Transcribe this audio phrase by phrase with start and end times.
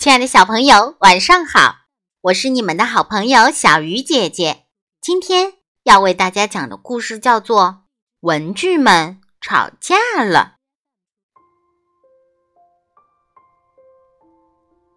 [0.00, 1.74] 亲爱的小朋友，晚上好！
[2.22, 4.64] 我是你们的好朋友小鱼姐姐。
[4.98, 7.62] 今天要为大家讲的故事叫做
[8.20, 10.56] 《文具们吵架了》。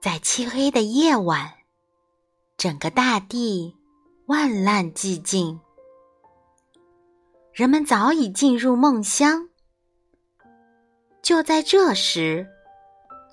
[0.02, 1.52] 在漆黑的夜晚，
[2.56, 3.76] 整个大地
[4.28, 5.60] 万籁寂静，
[7.52, 9.50] 人们早已进入梦乡。
[11.22, 12.48] 就在这时，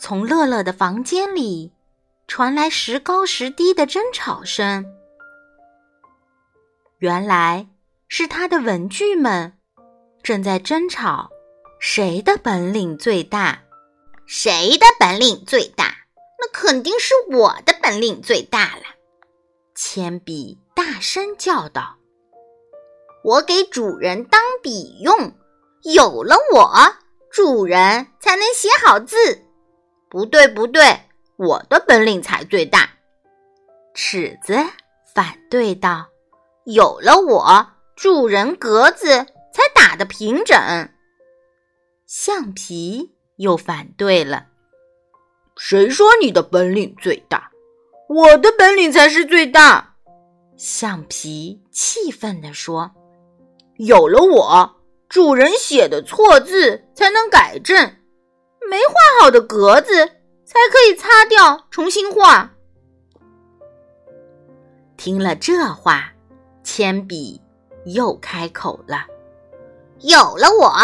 [0.01, 1.73] 从乐乐的房间里
[2.27, 4.87] 传来时高时低的争吵声。
[6.99, 7.69] 原来
[8.09, 9.53] 是他的文具们
[10.23, 11.29] 正在争吵，
[11.79, 13.61] 谁的本领最大？
[14.25, 15.95] 谁的本领最大？
[16.39, 18.83] 那肯定是我的本领最大了！
[19.75, 21.99] 铅笔大声叫道
[23.23, 25.35] ：“我给主人当笔用，
[25.83, 26.73] 有了我，
[27.31, 29.17] 主人才能写好字。”
[30.11, 30.83] 不对，不对，
[31.37, 32.91] 我的本领才最大。
[33.95, 34.57] 尺子
[35.15, 36.09] 反对道
[36.67, 40.59] ：“有了我，主人格子才打得平整。”
[42.07, 44.47] 橡皮又反对了
[45.57, 47.53] ：“谁说你的本领最大？
[48.09, 49.95] 我的本领才是最大。”
[50.59, 52.91] 橡皮气愤地说
[53.79, 54.77] ：“有了我，
[55.09, 57.95] 主人写的错字才能改正。”
[59.21, 59.93] 好的格子
[60.47, 62.51] 才可以擦掉，重新画。
[64.97, 66.11] 听了这话，
[66.65, 67.39] 铅笔
[67.85, 69.05] 又开口了
[70.01, 70.75] ：“有了我，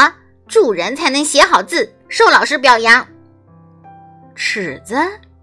[0.47, 3.09] 主人才能写好字，受老师表扬。”
[4.37, 4.95] 尺子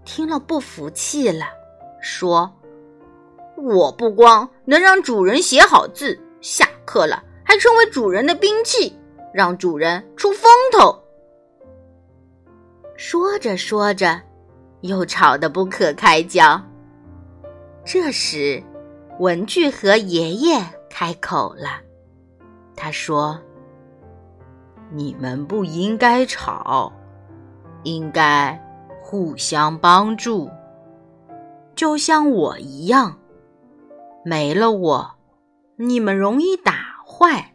[0.04, 1.46] 听了不服气了，
[2.00, 2.48] 说
[3.58, 8.96] ：“我不光能让主人写好字，下课了还成为主人的兵器，
[9.32, 10.96] 让主人出风头。”
[12.96, 14.20] 说着说着，
[14.82, 16.60] 又吵得不可开交。
[17.84, 18.62] 这时，
[19.18, 21.80] 文具盒爷爷开口了，
[22.76, 23.38] 他说
[24.90, 26.92] ：“你们不应该吵，
[27.82, 28.58] 应该
[29.02, 30.48] 互相帮助，
[31.74, 33.18] 就像我一样。
[34.24, 35.16] 没了我，
[35.76, 36.72] 你们容易打
[37.04, 37.52] 坏；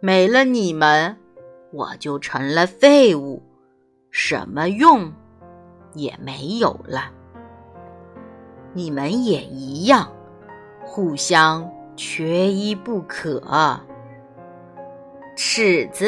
[0.00, 1.16] 没了你们，
[1.72, 3.42] 我就成了废物。”
[4.18, 5.12] 什么用
[5.92, 7.10] 也没有了。
[8.72, 10.10] 你们也一样，
[10.82, 13.78] 互相缺一不可。
[15.36, 16.06] 尺子、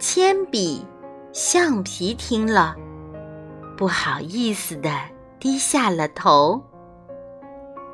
[0.00, 0.84] 铅笔、
[1.32, 2.74] 橡皮听了，
[3.76, 4.90] 不好意思的
[5.38, 6.60] 低下了头。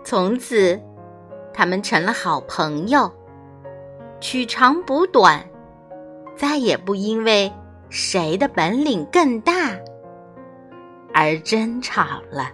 [0.02, 0.80] 从此，
[1.52, 3.12] 他们成了好朋友，
[4.20, 5.46] 取长补短，
[6.34, 7.52] 再也不因为。
[7.94, 9.52] 谁的本领更大？
[11.12, 12.50] 而争吵了，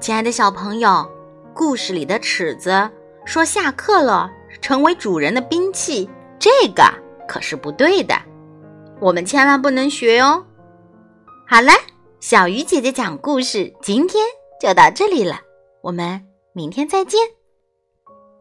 [0.00, 1.06] 亲爱的小朋友，
[1.52, 2.90] 故事里的尺子
[3.26, 4.32] 说下课了，
[4.62, 6.82] 成为主人的兵器，这个
[7.28, 8.14] 可是不对的，
[8.98, 10.42] 我们千万不能学哦。
[11.46, 11.70] 好了，
[12.18, 14.24] 小鱼姐姐讲故事，今天
[14.58, 15.38] 就到这里了，
[15.82, 16.24] 我们
[16.54, 17.20] 明天再见。